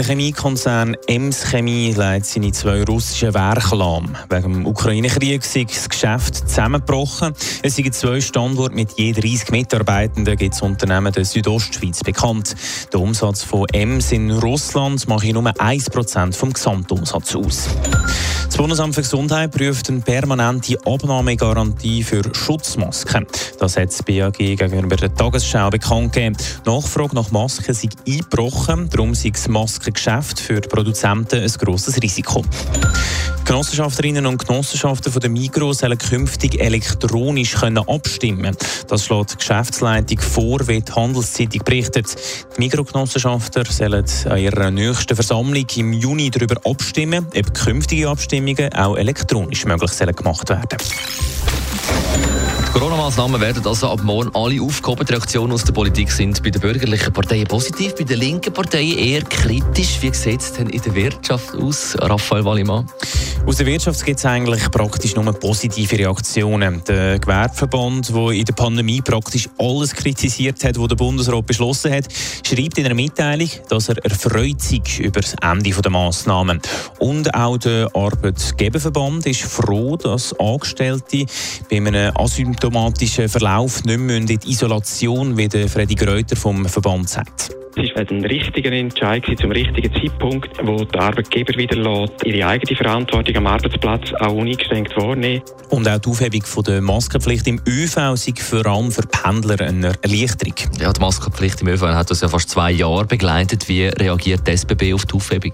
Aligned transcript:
Der 0.00 0.06
Chemiekonzern 0.06 0.96
Ems 1.08 1.50
Chemie 1.50 1.92
leitet 1.92 2.24
seine 2.24 2.52
zwei 2.52 2.84
russischen 2.84 3.34
Werke 3.34 3.76
lahm. 3.76 4.16
Wegen 4.30 4.54
dem 4.54 4.66
Ukraine-Krieg 4.66 5.42
ist 5.42 5.54
das 5.54 5.88
Geschäft 5.90 6.48
zusammengebrochen. 6.48 7.34
Es 7.62 7.76
sind 7.76 7.94
zwei 7.94 8.22
Standorte 8.22 8.74
mit 8.74 8.92
je 8.92 9.12
30 9.12 9.50
Mitarbeitenden, 9.50 10.38
gibt 10.38 10.54
das 10.54 10.62
Unternehmen 10.62 11.12
der 11.12 11.26
Südostschweiz 11.26 12.02
bekannt. 12.02 12.56
Der 12.90 12.98
Umsatz 12.98 13.42
von 13.42 13.66
Ems 13.74 14.10
in 14.10 14.30
Russland 14.30 15.06
macht 15.06 15.26
nur 15.26 15.44
1% 15.44 16.32
vom 16.32 16.54
Gesamtumsatz 16.54 17.36
aus. 17.36 17.68
Bundesamt 18.60 18.94
für 18.94 19.00
Gesundheit 19.00 19.52
prüft 19.52 19.88
eine 19.88 20.02
permanente 20.02 20.76
Abnahmegarantie 20.84 22.02
für 22.02 22.22
Schutzmasken. 22.34 23.26
Das 23.58 23.78
hat 23.78 23.88
das 23.88 24.02
BAG 24.02 24.34
gegenüber 24.34 24.96
der 24.96 25.14
Tagesschau 25.14 25.70
bekannt 25.70 26.12
gegeben. 26.12 26.36
Die 26.66 26.68
Nachfrage 26.68 27.14
nach 27.14 27.30
Masken 27.30 27.72
sei 27.72 27.88
eingebrochen, 28.06 28.90
darum 28.90 29.14
sei 29.14 29.30
das 29.30 29.48
Maskengeschäft 29.48 30.40
für 30.40 30.60
die 30.60 30.68
Produzenten 30.68 31.42
ein 31.42 31.52
grosses 31.58 32.02
Risiko. 32.02 32.44
Genossenschafterinnen 33.50 34.26
und 34.26 34.46
Genossenschaften 34.46 35.10
von 35.10 35.20
der 35.20 35.28
Migros 35.28 35.78
sollen 35.78 35.98
künftig 35.98 36.60
elektronisch 36.60 37.54
können 37.56 37.78
abstimmen 37.78 38.56
Das 38.86 39.04
schlägt 39.04 39.32
die 39.32 39.36
Geschäftsleitung 39.38 40.20
vor, 40.20 40.68
wie 40.68 40.80
die 40.80 40.92
Handelszeitung 40.92 41.60
berichtet. 41.64 42.14
Die 42.56 42.60
Migros-Genossenschafter 42.60 43.64
sollen 43.64 44.04
an 44.26 44.38
ihrer 44.38 44.70
nächsten 44.70 45.16
Versammlung 45.16 45.66
im 45.74 45.92
Juni 45.92 46.30
darüber 46.30 46.60
abstimmen, 46.64 47.26
ob 47.36 47.54
künftige 47.54 48.08
Abstimmungen 48.08 48.72
auch 48.72 48.96
elektronisch 48.96 49.64
möglich 49.64 49.90
sollen 49.90 50.14
gemacht 50.14 50.48
werden 50.48 50.78
die 52.72 52.78
Corona-Massnahmen 52.78 53.40
werden 53.40 53.66
also 53.66 53.88
ab 53.88 54.04
morgen 54.04 54.30
alle 54.32 54.62
aufgehoben. 54.62 55.04
Die 55.04 55.12
Reaktionen 55.12 55.52
aus 55.52 55.64
der 55.64 55.72
Politik 55.72 56.12
sind 56.12 56.40
bei 56.40 56.50
den 56.50 56.60
bürgerlichen 56.60 57.12
Parteien 57.12 57.44
positiv, 57.48 57.96
bei 57.96 58.04
den 58.04 58.20
linken 58.20 58.54
Parteien 58.54 58.96
eher 58.96 59.22
kritisch. 59.22 60.00
Wie 60.00 60.14
sieht 60.14 60.40
es 60.40 60.52
denn 60.52 60.68
in 60.70 60.80
der 60.80 60.94
Wirtschaft 60.94 61.52
aus, 61.56 61.96
Raphael 61.98 62.44
Wallimann? 62.44 62.86
Aus 63.46 63.56
der 63.56 63.66
Wirtschaft 63.66 64.04
gibt 64.04 64.18
es 64.18 64.26
eigentlich 64.26 64.70
praktisch 64.70 65.16
nur 65.16 65.32
positive 65.32 65.98
Reaktionen. 65.98 66.82
Der 66.86 67.18
Gewerbeverband, 67.18 68.14
der 68.14 68.30
in 68.30 68.44
der 68.44 68.52
Pandemie 68.52 69.00
praktisch 69.00 69.48
alles 69.58 69.92
kritisiert 69.92 70.62
hat, 70.62 70.78
was 70.78 70.88
der 70.88 70.96
Bundesrat 70.96 71.46
beschlossen 71.46 71.92
hat, 71.92 72.04
schreibt 72.46 72.78
in 72.78 72.84
einer 72.84 72.94
Mitteilung, 72.94 73.48
dass 73.68 73.88
er 73.88 73.96
erfreut 74.04 74.60
sei 74.60 74.80
über 75.00 75.20
das 75.20 75.34
Ende 75.42 75.70
der 75.70 75.90
Massnahmen. 75.90 76.60
Und 76.98 77.34
auch 77.34 77.56
der 77.56 77.88
Arbeitgeberverband 77.94 79.26
ist 79.26 79.42
froh, 79.42 79.96
dass 79.96 80.38
Angestellte 80.38 81.24
bei 81.68 81.78
einem 81.78 82.16
asymptomatischen 82.16 83.28
Verlauf 83.28 83.82
nicht 83.84 83.98
mehr 83.98 84.18
in 84.18 84.26
die 84.26 84.38
Isolation, 84.46 85.36
wie 85.36 85.48
der 85.48 85.68
Freddy 85.68 85.94
Greuter 85.94 86.36
vom 86.36 86.66
Verband 86.66 87.08
sagt. 87.08 87.59
Es 87.76 87.94
war 87.94 88.04
ein 88.10 88.24
richtiger 88.24 88.72
Entscheid 88.72 89.24
zum 89.40 89.52
richtigen 89.52 89.94
Zeitpunkt, 89.94 90.50
wo 90.64 90.84
der 90.84 91.02
Arbeitgeber 91.02 91.56
wieder 91.56 91.76
lässt, 91.76 92.24
ihre 92.24 92.48
eigene 92.48 92.76
Verantwortung 92.76 93.36
am 93.36 93.46
Arbeitsplatz 93.46 94.12
auch 94.18 94.32
uneingeschränkt 94.32 94.96
wahrnehmen. 94.96 95.42
Und 95.68 95.88
auch 95.88 95.98
die 95.98 96.08
Aufhebung 96.08 96.42
von 96.42 96.64
der 96.64 96.80
Maskenpflicht 96.80 97.46
im 97.46 97.60
ÖV 97.68 98.16
sei 98.16 98.34
vor 98.36 98.66
allem 98.66 98.90
für 98.90 99.02
Pendler 99.02 99.60
eine 99.60 99.92
Erleichterung. 100.02 100.54
Ja, 100.80 100.92
die 100.92 101.00
Maskenpflicht 101.00 101.60
im 101.60 101.68
ÖV 101.68 101.82
hat 101.82 102.10
uns 102.10 102.20
ja 102.20 102.28
fast 102.28 102.50
zwei 102.50 102.72
Jahre 102.72 103.04
begleitet. 103.04 103.68
Wie 103.68 103.84
reagiert 103.84 104.48
die 104.48 104.50
SBB 104.50 104.92
auf 104.92 105.06
die 105.06 105.14
Aufhebung? 105.14 105.52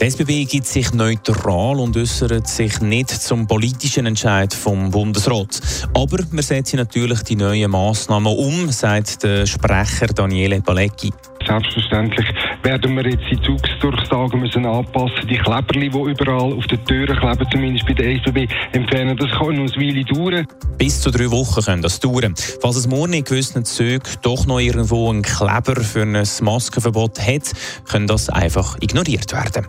Die 0.00 0.04
SBB 0.04 0.46
gibt 0.46 0.66
sich 0.66 0.94
neutral 0.94 1.78
und 1.78 1.94
äußert 1.94 2.48
sich 2.48 2.80
nicht 2.80 3.10
zum 3.10 3.46
politischen 3.46 4.06
Entscheid 4.06 4.54
vom 4.54 4.90
Bundesrat. 4.90 5.60
Aber 5.92 6.18
wir 6.30 6.42
setzen 6.42 6.78
natürlich 6.78 7.22
die 7.22 7.36
neuen 7.36 7.70
Massnahmen 7.70 8.34
um, 8.34 8.70
sagt 8.70 9.22
der 9.22 9.44
Sprecher 9.44 10.06
Daniele 10.06 10.62
Palecki. 10.62 11.12
Selbstverständlich 11.46 12.26
werden 12.62 12.96
wir 12.96 13.06
jetzt 13.06 13.24
die 13.30 13.40
Zugsdurchsagen 13.40 14.40
müssen 14.40 14.66
anpassen. 14.66 15.26
Die 15.28 15.36
Kleberli, 15.36 15.90
die 15.90 15.98
überall 15.98 16.52
auf 16.52 16.66
den 16.66 16.84
Türen 16.84 17.16
kleben, 17.16 17.46
zumindest 17.50 17.86
bei 17.86 17.92
der 17.92 18.16
SBB, 18.16 18.48
entfernen. 18.72 19.16
Das 19.16 19.30
kann 19.30 19.56
noch 19.56 19.72
eine 19.72 19.76
Weile 19.76 20.04
dauern. 20.04 20.46
Bis 20.78 21.00
zu 21.00 21.10
drei 21.10 21.30
Wochen 21.30 21.62
können 21.62 21.82
das 21.82 22.00
dauern. 22.00 22.34
Falls 22.60 22.76
es 22.76 22.86
morgen 22.86 23.12
in 23.12 23.24
gewissen 23.24 23.64
Zügen 23.64 24.02
doch 24.22 24.46
noch 24.46 24.60
irgendwo 24.60 25.10
einen 25.10 25.22
Kleber 25.22 25.80
für 25.80 26.02
ein 26.02 26.22
Maskenverbot 26.40 27.20
hat, 27.20 27.52
kann 27.88 28.06
das 28.06 28.28
einfach 28.28 28.76
ignoriert 28.80 29.32
werden. 29.32 29.66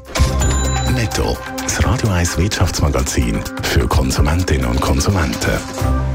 Netto, 0.94 1.38
das 1.62 1.84
Radio 1.85 2.09
1 2.09 2.38
Wirtschaftsmagazin 2.38 3.40
für 3.64 3.88
Konsumentinnen 3.88 4.66
und 4.66 4.80
Konsumenten. 4.80 6.15